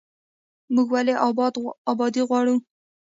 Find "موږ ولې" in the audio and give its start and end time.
0.73-1.13